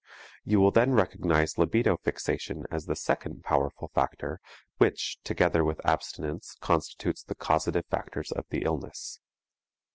[0.43, 4.39] You will then recognize libido fixation as the second powerful factor
[4.79, 9.19] which together with abstinence constitutes the causative factors of the illness.